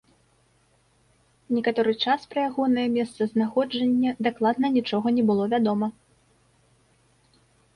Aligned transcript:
Некаторы 1.55 1.91
час 2.05 2.23
пра 2.31 2.45
ягонае 2.49 2.87
месцазнаходжанне 2.95 4.09
дакладна 4.29 4.67
нічога 4.79 5.07
не 5.19 5.23
было 5.29 5.43
вядома. 5.53 5.87